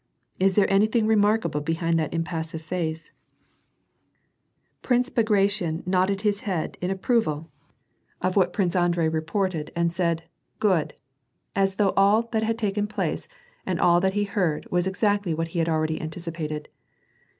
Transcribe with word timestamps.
"Is 0.39 0.55
there 0.55 0.65
anything 0.67 1.05
remark 1.05 1.45
able 1.45 1.61
behind 1.61 1.99
that 1.99 2.11
impassive 2.11 2.63
face?" 2.63 3.11
Prince 4.81 5.11
Bagration 5.11 5.83
nodded 5.85 6.21
his 6.21 6.39
head 6.39 6.75
in 6.81 6.89
approval 6.89 7.51
of 8.19 8.35
what 8.35 8.57
WAR 8.57 8.63
AND 8.63 8.69
PEACE. 8.73 8.73
213 8.73 8.73
Prince 8.73 8.75
Andrei 8.75 9.09
reported, 9.19 9.71
and 9.75 9.93
said, 9.93 10.23
"Good!" 10.57 10.95
as 11.55 11.75
though 11.75 11.93
all 11.95 12.23
that 12.31 12.41
had 12.41 12.57
taken 12.57 12.87
place 12.87 13.27
and 13.63 13.79
all 13.79 13.99
that 14.01 14.13
he 14.13 14.23
heard 14.23 14.65
was 14.71 14.87
exactly 14.87 15.35
what 15.35 15.49
he 15.49 15.59
had 15.59 15.69
already 15.69 16.01
anticipated. 16.01 16.69